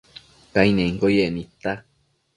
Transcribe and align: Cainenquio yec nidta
Cainenquio 0.53 1.09
yec 1.15 1.31
nidta 1.35 1.71